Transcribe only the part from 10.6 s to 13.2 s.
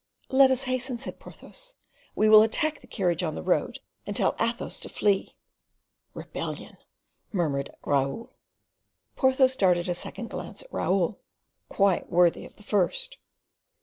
at Raoul, quite worthy of the first.